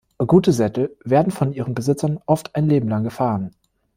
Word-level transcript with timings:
Gute 0.17 0.51
Sättel 0.51 0.97
werden 1.05 1.29
von 1.31 1.53
ihren 1.53 1.75
Besitzern 1.75 2.17
oft 2.25 2.55
ein 2.55 2.65
Leben 2.67 2.89
lang 2.89 3.03
gefahren. 3.03 3.51